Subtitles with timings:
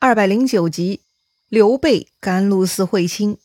[0.00, 1.00] 二百零九集，
[1.48, 3.36] 刘备甘露寺会亲。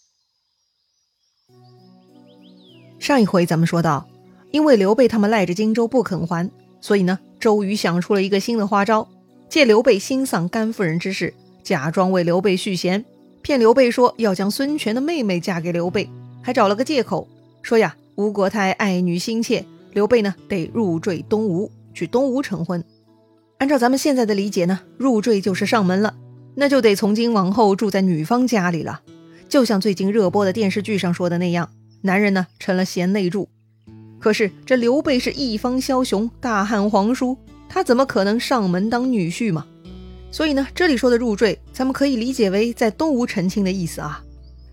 [2.99, 4.07] 上一回咱们说到，
[4.51, 9.09] 因为刘备他们赖着荆州不肯还，所以呢，周瑜想出了一个新的花招，
[9.49, 13.03] 借刘备心丧甘夫人之事，假装为刘备续弦，
[13.41, 16.07] 骗刘备说要将孙权的妹妹嫁给刘备，
[16.43, 17.27] 还找了个借口
[17.63, 22.85] 说呀，吴国太爱女心切，刘备呢得入赘东吴，去东吴成婚。
[23.57, 26.13] 按照咱们现在的理解呢，入赘就是上门了。
[26.55, 29.01] 那就得从今往后住在女方家里了，
[29.49, 31.69] 就像最近热播的电视剧上说的那样，
[32.01, 33.49] 男人呢成了贤内助。
[34.19, 39.65] 可是这刘备是一方枭雄，大汉皇叔，他怎么可能上门当女婿嘛？
[40.31, 44.23] 所以呢，这里说的入赘，咱们可以理解为在东吴成亲的意思啊。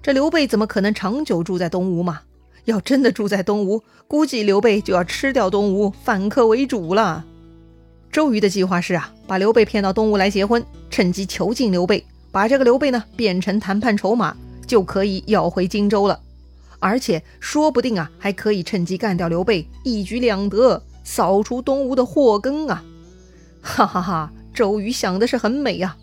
[0.03, 2.21] 这刘备怎么可能长久住在东吴嘛？
[2.65, 7.25] 要真的住在东吴，估计刘备就要吃掉东吴，反客为主了。
[8.13, 14.37] 周瑜的计划是啊，把刘备骗到东吴来结婚，趁机囚禁刘备，把这个刘备呢变成谈判筹码，
[14.67, 16.19] 就可以要回荆州了。
[16.81, 22.83] 而且说不定啊，还可以趁机干掉刘备，一举两得，扫除东吴的祸根啊！
[23.63, 25.97] 哈 哈哈，周瑜想的是很美啊。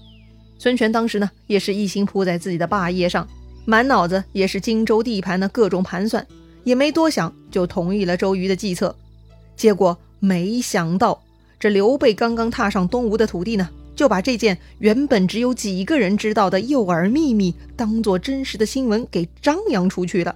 [0.57, 3.27] 孙权当时呢，也是一心扑在自己的霸业上，
[3.65, 6.25] 满脑子也是荆州地盘的各种盘算，
[6.63, 8.95] 也没多想就同意了周瑜的计策。
[9.57, 11.21] 结果没想到。
[11.59, 20.35] 这刘备刚刚踏上东吴的土地呢，就把这件原本只有几个人知道的诱饵秘密，当做真实的新闻给张扬出去了。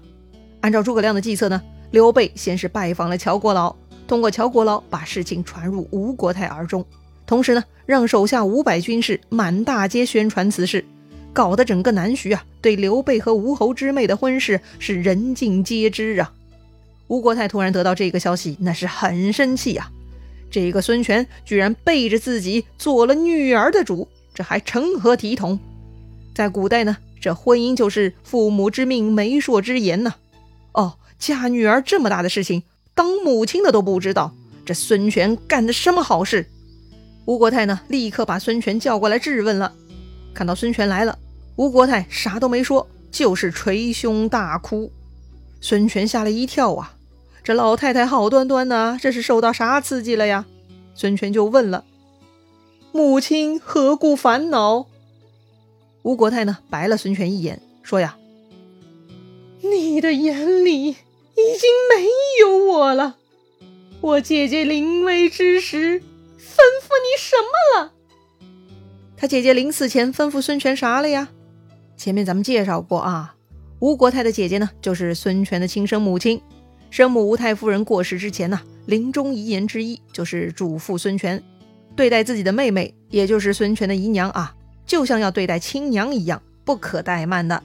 [0.61, 3.75] 按照诸葛亮的计策呢，刘备先是拜访了乔国老，
[4.07, 6.83] 通过乔国老把事情传入吴国太耳中，
[7.27, 10.83] 同时呢，让手下五百军士满大街宣传此事，
[11.31, 16.33] 搞得整个南徐啊，对刘备和吴侯之妹的婚事是人尽皆知啊。
[17.07, 19.91] 吴国太突然得到这个消息，那是很生气呀。
[20.51, 25.57] 这个孙权居然背着自己做了女儿的主，这还成何体统？
[26.35, 30.13] 在古代呢，这婚姻就是父母之命、媒妁之言呢。
[30.73, 32.63] 哦，嫁女儿这么大的事情，
[32.93, 34.35] 当母亲的都不知道，
[34.65, 36.47] 这孙权干的什么好事？
[37.25, 39.73] 吴国太呢，立刻把孙权叫过来质问了。
[40.33, 41.17] 看到孙权来了，
[41.55, 44.91] 吴国太啥都没说，就是捶胸大哭。
[45.61, 46.95] 孙权吓了一跳啊！
[47.43, 50.45] 这老太太好端端的，这是受到啥刺激了呀？
[50.93, 51.85] 孙权就问了
[52.91, 54.85] ：“母亲何故烦恼？”
[56.03, 58.17] 吴国太呢，白了孙权一眼，说：“呀，
[59.61, 62.05] 你的眼里已经没
[62.41, 63.17] 有我了。
[64.01, 67.93] 我姐姐临危之时吩咐你什么了？
[69.17, 71.29] 他姐姐临死前吩咐孙权啥了呀？
[71.97, 73.35] 前面咱们介绍过啊，
[73.79, 76.39] 吴国太的姐姐呢，就是孙权的亲生母亲。”
[76.91, 81.41] 生母吴太夫人过世之前呢，临终遗言之一就是嘱咐孙权，
[81.95, 84.53] 对待自己的妹妹，也就是孙权的姨娘啊，
[84.85, 87.63] 就像要对待亲娘一样，不可怠慢的。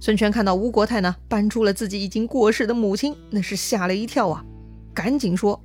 [0.00, 4.44] 孙权看到吴国太呢，搬出了自己已经过世的母亲，那是吓了一跳啊，
[4.92, 5.58] 赶紧说：“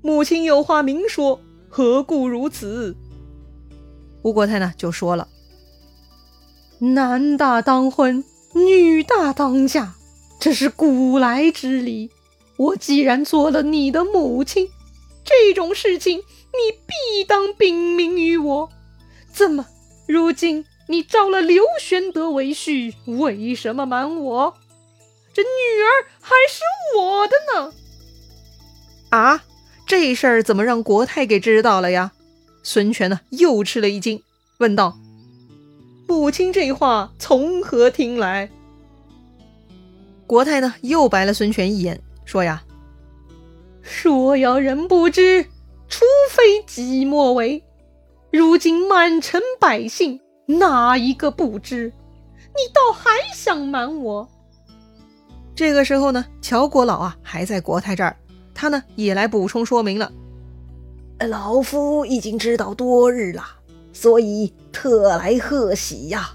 [0.00, 1.38] 母亲有话明说，
[1.68, 2.96] 何故如此？”
[4.24, 5.28] 吴国太呢就说了
[6.80, 9.96] ：“男大当婚，女大当嫁。”
[10.42, 12.10] 这是古来之礼，
[12.56, 14.68] 我既然做了你的母亲，
[15.24, 18.68] 这种事情你必当禀明于我。
[19.32, 19.64] 怎么，
[20.08, 24.56] 如今你招了刘玄德为婿，为什么瞒我？
[25.32, 25.46] 这女
[25.80, 26.62] 儿还是
[26.98, 27.72] 我的呢？
[29.10, 29.44] 啊，
[29.86, 32.10] 这事儿怎么让国太给知道了呀？
[32.64, 34.20] 孙权呢，又吃了一惊，
[34.58, 34.98] 问道
[36.08, 38.50] ：“母亲这话从何听来？”
[40.32, 42.62] 国太呢，又白了孙权一眼，说：“呀，
[43.82, 45.42] 说要人不知，
[45.88, 47.62] 除非己莫为。
[48.30, 51.92] 如今满城百姓哪一个不知？
[52.46, 54.26] 你倒还想瞒我？”
[55.54, 58.16] 这个时候呢，乔国老啊还在国太这儿，
[58.54, 60.10] 他呢也来补充说明了
[61.28, 63.44] ：“老夫已经知道多日了，
[63.92, 66.30] 所以特来贺喜呀。”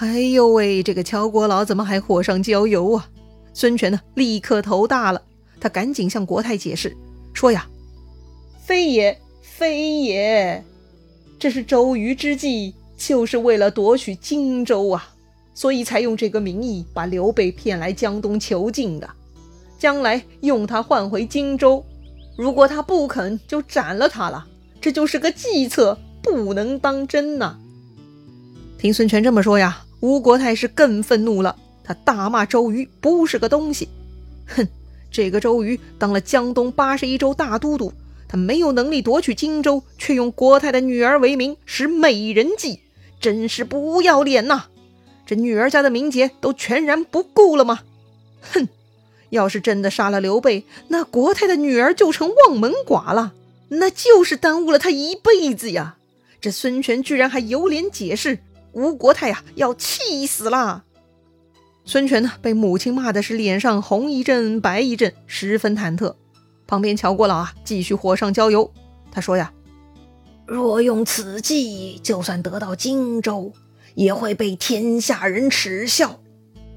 [0.00, 3.06] 哎呦喂，这个乔国老怎么还火上浇油啊？
[3.52, 5.20] 孙权呢，立刻头大了，
[5.60, 6.96] 他赶紧向国太解释
[7.34, 7.68] 说：“呀，
[8.64, 10.64] 非也，非也，
[11.38, 15.06] 这是周瑜之计，就是为了夺取荆州啊，
[15.52, 19.10] 所以才用这个名义把刘备骗来江东囚禁的，
[19.78, 21.84] 将来用他换回荆州。
[22.38, 24.46] 如果他不肯，就斩了他了。
[24.80, 27.58] 这就是个计策，不能当真呐。”
[28.80, 29.84] 听孙权这么说呀。
[30.00, 33.88] 吴国太是更愤怒了，他大骂周瑜不是个东西。
[34.46, 34.66] 哼，
[35.10, 37.92] 这个周瑜当了江东八十一州大都督，
[38.26, 42.80] 他没有能力夺取荆州，却用国太的女儿为名，使美人计，
[43.20, 44.64] 真是不要脸呐！
[45.26, 47.80] 这女儿家的名节都全然不顾了吗？
[48.40, 48.68] 哼！
[49.28, 53.34] 要是真的杀了刘备，那国太的女儿就成望门寡了，
[53.68, 55.98] 那就是耽误了他一辈子呀！
[56.40, 58.38] 这孙权居然还有脸解释，
[58.72, 60.84] 吴国太呀，要气死了！
[61.84, 66.14] 孙权呢，被母亲骂的是脸上红一阵白一阵，十分忐忑。
[66.66, 68.72] 旁边乔国老啊，继续火上浇油。
[69.10, 69.52] 他说呀
[70.46, 73.52] ：“若用此计，就算得到荆州，
[73.94, 76.20] 也会被天下人耻笑。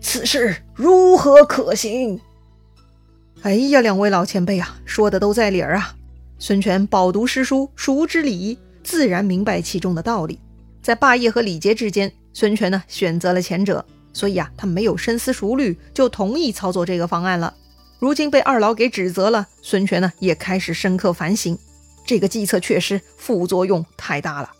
[0.01, 2.19] 此事如何可行？”
[3.43, 5.95] 哎呀，两位老前辈啊，说的都在理儿啊！
[6.39, 10.39] 孙权饱读诗书，熟知礼仪，自然明白其中的道理。
[10.83, 17.53] 在霸业和礼节之间，孙权呢选择了前者，所以啊，他没有深思熟虑就同意操作这个方案了。
[17.99, 21.57] 如今被二老给指责了，孙权呢也开始深刻反省，
[22.05, 24.51] 这个计策确实副作用太大了。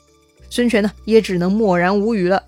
[0.50, 2.42] 孙权呢也只能默然无语了。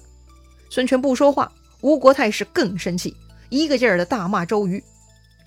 [0.70, 1.52] 孙权不说话，
[1.82, 3.14] 吴国太是更生气，
[3.50, 4.82] 一个劲儿的大骂周瑜。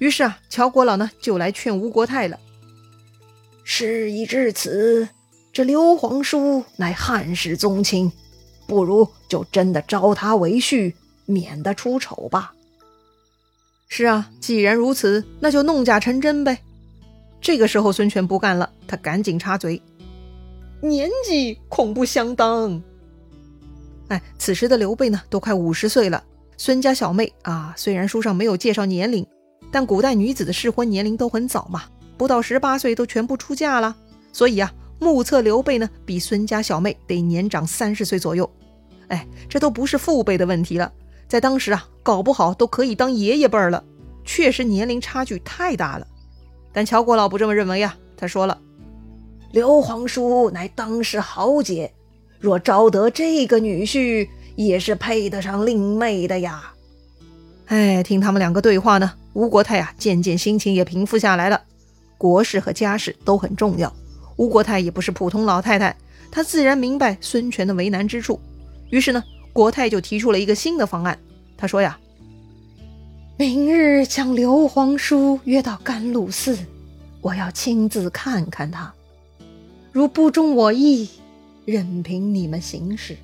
[0.00, 2.38] 于是啊，乔国老呢就来劝吴国太了。
[3.64, 5.08] 事已至此，
[5.52, 8.12] 这刘皇叔乃汉室宗亲，
[8.66, 10.94] 不如就真的招他为婿，
[11.26, 12.52] 免得出丑吧。
[13.88, 16.58] 是啊，既然如此，那就弄假成真呗。
[17.40, 19.80] 这个时候，孙权不干了，他赶紧插嘴
[20.82, 22.82] ：“年纪恐不相当。”
[24.08, 26.22] 哎，此时的刘备呢，都快五十岁了。
[26.56, 29.26] 孙家小妹啊，虽然书上没有介绍年龄。
[29.70, 31.82] 但古代女子的适婚年龄都很早嘛，
[32.16, 33.94] 不到十八岁都全部出嫁了。
[34.32, 38.50] 所以啊，目测刘备呢比孙家小妹得年长三十岁左右。
[39.08, 40.92] 哎，这都不是父辈的问题了，
[41.26, 43.82] 在当时啊，搞不好都可以当爷爷辈儿了。
[44.24, 46.06] 确实年龄差距太大了。
[46.72, 48.60] 但乔国老不这么认为呀，他说了
[49.52, 51.90] ：“刘皇叔乃当世豪杰，
[52.38, 56.74] 若招得这个女婿，也是配得上令妹的呀。”
[57.66, 59.12] 哎，听他们两个对话呢。
[59.34, 61.62] 吴国泰啊，渐渐心情也平复下来了。
[62.18, 63.94] 国事和家事都很重要，
[64.38, 65.94] 吴国太也不是普通老太太，
[66.30, 68.40] 她自然明白孙权的为难之处。
[68.88, 71.18] 于是呢，国太就提出了一个新的方案。
[71.56, 71.98] 他说呀
[73.36, 76.56] ：“明日将刘皇叔约到甘露寺，
[77.20, 78.94] 我要亲自看看他。
[79.90, 81.08] 如不中我意，
[81.64, 83.16] 任凭你们行事；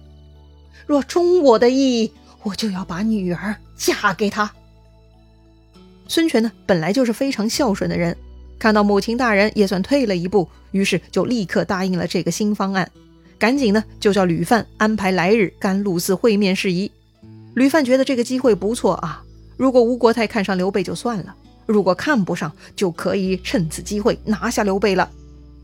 [0.84, 2.12] 若中我的意，
[2.43, 4.52] 我就要把女儿嫁给他。”
[6.08, 8.16] 孙权呢，本来就是非常孝顺的人，
[8.64, 12.90] 看到母亲大人也算退了一步，于是就立刻答应了这个新方案，
[13.38, 16.90] 赶紧呢就叫吕范安排来日甘露寺会面事宜。
[17.55, 19.22] 吕范觉得这个机会不错啊，
[19.58, 21.34] 如果吴国太看上刘备就算了，
[21.66, 25.11] 如果看不上，就可以趁此机会拿下刘备了。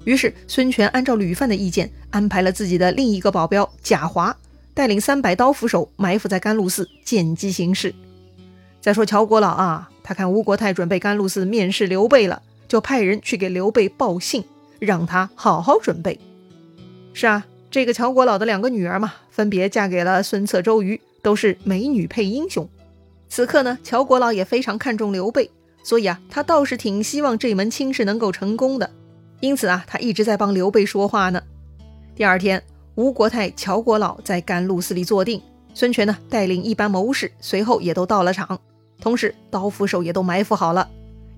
[0.04, 4.36] 于是孙权按照吕范的意见，安排了自己的另一个保镖贾华，
[4.74, 7.94] 带领三百刀斧手埋伏在甘露寺，见机行事。
[8.82, 14.44] 再说乔国老啊，他看吴国太准备甘露寺面试刘备了，就派人去给刘备报信，
[14.78, 16.20] 让他好好准备。
[17.12, 22.68] 是啊，这个乔国老的两个女儿嘛，分别嫁给了孙策、周瑜，都是美女配英雄。
[23.28, 25.50] 此刻呢，乔国老也非常看重刘备，
[25.82, 28.88] 所以啊，他倒是挺希望这门亲事能够成功的。
[29.40, 31.42] 因此啊，他一直在帮刘备说话呢。
[32.14, 32.62] 第二天，
[32.94, 35.42] 吴国太、乔国老在甘露寺里坐定，
[35.74, 38.60] 孙权呢带领一班谋士，随后也都到了场。
[39.00, 40.88] 同时，刀斧手也都埋伏好了。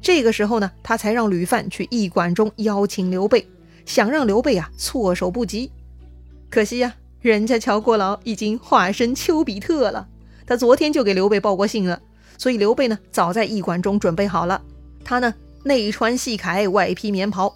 [0.02, 3.46] 这个时候呢，他才让吕范去驿馆中邀请刘备，
[3.86, 5.70] 想让刘备啊措手不及。
[6.50, 10.08] 可惜呀，人家乔国老已经化身丘比特了，
[10.44, 12.02] 他昨天就给刘备报过信了。
[12.36, 14.60] 所以刘备呢，早在驿馆中准备好了。
[15.04, 15.32] 他呢，
[15.62, 17.54] 内穿细铠，外披棉袍。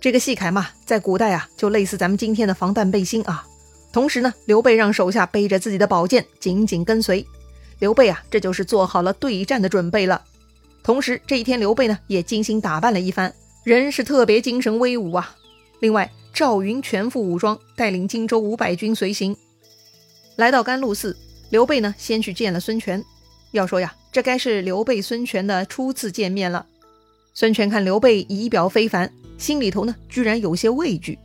[0.00, 3.46] 这个细铠嘛，在古代啊，就类似咱们今天的防弹背心啊。
[3.92, 7.24] 同时呢，刘备让手下背着自己的宝剑，紧紧跟随。
[7.78, 10.22] 刘备啊，这就是做好了对战的准备了。
[10.86, 15.34] 同时，这一天刘备呢也精心打扮了一番，人是特别精神威武啊。
[15.80, 19.36] 另外，赵云全副武装，带领荆州五百军随行，
[20.36, 21.16] 来到甘露寺。
[21.50, 23.04] 刘备呢先去见了孙权。
[23.50, 26.64] 要说呀，这该是刘备孙权的初次见面了。
[27.34, 31.18] 孙权看刘备仪表非凡，心里头呢居然有些畏惧。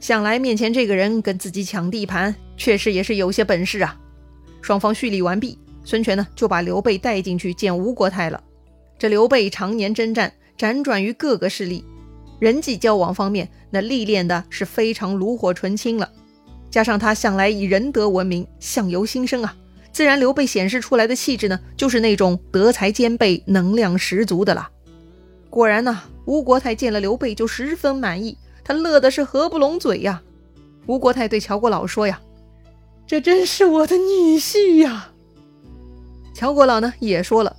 [0.00, 3.96] 想来面前这个人跟自己抢地盘，确实也是有些本事啊。
[4.60, 5.56] 双方叙礼完毕。
[5.84, 8.42] 孙权呢，就把刘备带进去见吴国太了。
[9.00, 11.82] 这刘备常年征战，辗转于各个势力，
[12.38, 16.06] 人际交往方面，那历练的是非常炉火纯青了。
[16.70, 19.56] 加上他向来以仁德闻名，相由心生啊，
[19.90, 24.70] 自然刘备显示出来的气质呢，就是那种德才兼备、能量十足的啦。
[25.48, 30.22] 果然呢，吴国太见了刘备就十分满意，他乐的是合不拢嘴呀。
[30.86, 32.20] 吴国太对乔国老说呀
[33.08, 35.12] ：“这真是我的女婿呀！”
[36.36, 37.56] 乔国老呢也说了：“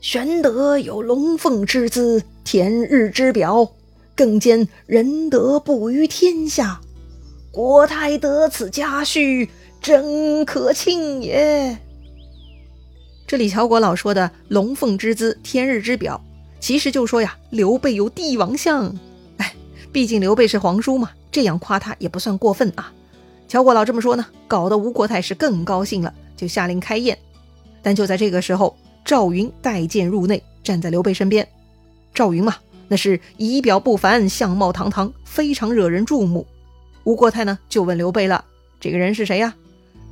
[0.00, 3.70] 玄德有龙凤之姿，天日之表，
[4.16, 6.80] 更兼仁德布于天下。
[7.50, 9.50] 国太得此佳婿，
[9.82, 11.76] 真可庆也。”
[13.28, 16.18] 这里乔国老说的“龙凤之姿，天日之表”，
[16.60, 18.96] 其实就说呀，刘备有帝王相。
[19.36, 19.54] 哎，
[19.92, 22.90] 毕竟刘备是皇叔嘛，这样夸他也不算过分啊。
[23.46, 27.18] 乔国老这么说呢，搞得吴国太是更高兴了，就下令开宴。
[27.82, 31.46] 但就在这个时候，赵云带剑入内，站在刘备身边。
[32.14, 32.56] 赵云嘛，
[32.88, 36.46] 那是仪表不凡，相貌堂堂，非常惹人注目。
[37.04, 38.44] 吴国太呢，就问刘备了
[38.78, 39.54] ：“这个人是谁呀？”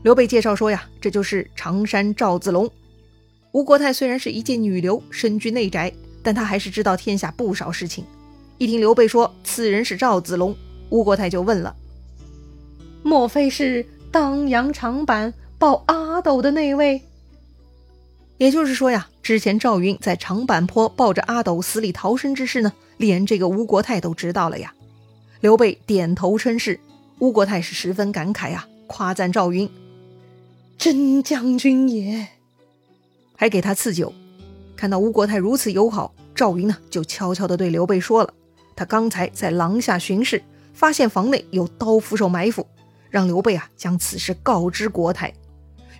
[0.03, 2.71] 刘备介绍说呀：“这就是常山赵子龙。”
[3.53, 5.93] 吴国太虽然是一介女流，身居内宅，
[6.23, 8.05] 但他还是知道天下不少事情。
[8.59, 10.55] 一听刘备说此人是赵子龙，
[10.91, 11.75] 吴国太就问了
[13.03, 17.03] ：“莫非是当阳长坂抱阿斗的那位？”
[18.39, 24.73] 也就是说呀，之前赵云在长坂坡抱着阿斗死里逃生之事呢，连这个吴国太都知道了呀。
[25.41, 26.79] 刘备点头称是，
[27.19, 29.69] 吴国太是十分感慨呀，夸赞赵云
[30.79, 32.29] ：“真将军也。”
[33.37, 34.13] 还给他赐酒，
[34.77, 38.33] 看到吴国太如此友好，赵云呢就悄悄地对刘备说了
[38.77, 40.41] ：“他刚才在廊下巡视，
[40.73, 42.65] 发现房内有刀斧手埋伏，
[43.11, 45.33] 让刘备啊将此事告知国太。”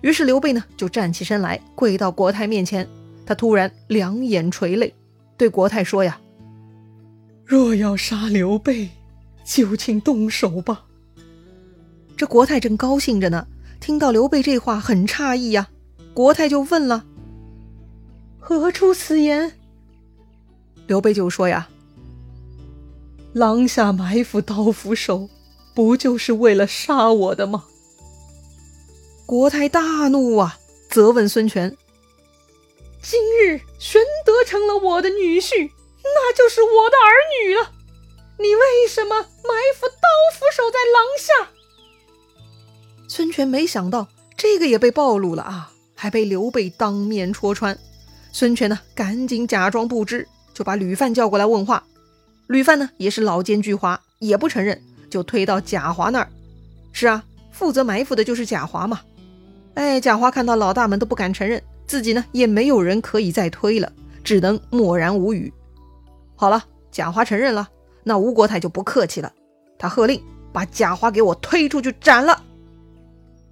[0.01, 2.87] 于是刘备呢就站起身来，跪到国太面前。
[3.25, 4.93] 他突然两眼垂泪，
[5.37, 6.19] 对国太说：“呀，
[7.45, 8.89] 若要杀刘备，
[9.45, 10.85] 就请动手吧。”
[12.17, 13.45] 这国太正高兴着呢，
[13.79, 15.69] 听到刘备这话很诧异呀，
[16.13, 17.05] 国太就问了。
[18.39, 19.51] 何出此言？
[20.87, 21.69] 刘备就说呀
[23.33, 25.29] ：“廊下埋伏刀斧手，
[25.75, 27.65] 不就是为了杀我的吗？”
[29.29, 30.57] 国太大怒啊，
[30.89, 31.77] 责问孙权
[32.99, 35.69] ：“今日玄德成了我的女婿，
[36.03, 37.13] 那就是我的儿
[37.45, 37.71] 女了，
[38.39, 41.51] 你为什么埋伏刀斧手在廊下？”
[43.07, 47.77] 孙权没想到这个也被暴露了啊，还被刘备当面戳穿。
[48.31, 51.85] 孙权呢，赶紧假装不知，就把吕范叫过来问话。
[52.47, 56.31] 吕范呢，也是老奸巨猾，也不承认，就推到贾华那儿。
[56.91, 59.01] 是啊，负责埋伏的就是贾华嘛。
[59.79, 63.89] 哎，贾华看到老大们都不敢承认，自己呢也没有人可以再推了，
[64.25, 65.53] 只能默然无语。
[66.35, 67.69] 好了，贾华承认了，
[68.03, 69.31] 那吴国太就不客气了，
[69.77, 70.21] 他喝令
[70.51, 72.43] 把贾华给我推出去斩了。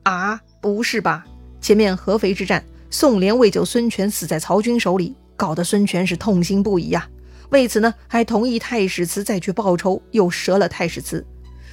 [0.03, 1.25] 啊，不是吧？
[1.61, 2.61] 前面合肥之战。
[2.89, 7.07] 宋濂为救孙权死在曹军手里，搞得孙权是痛心不已呀。
[7.51, 11.25] 为此呢，还同意太史慈再去报仇，又折了太史慈。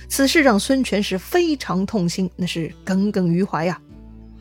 [0.08, 3.80] 此事让孙权是非常痛心，那是耿耿于怀呀。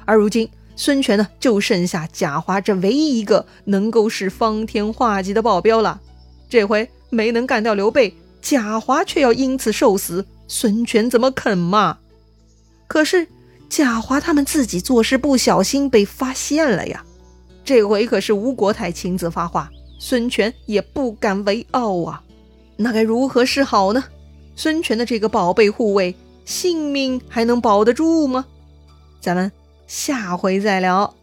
[0.06, 6.02] 而如今，孙权呢，就剩下贾华这唯一一个能够使方天画戟的保镖了。
[6.50, 11.98] 这回没能干掉刘备，贾华却要因此受死，孙权怎么肯嘛？
[12.88, 13.28] 可是。
[13.70, 17.04] 贾华他们自己做事不小心被发现了呀，
[17.66, 19.68] 这回可是吴国太亲自发话，
[19.98, 22.22] 孙权也不敢为傲啊，
[22.78, 24.04] 那该如何是好呢？
[24.56, 28.46] 孙权的这个宝贝护卫性命还能保得住吗？
[29.20, 29.52] 咱们
[29.88, 31.14] 下回再聊。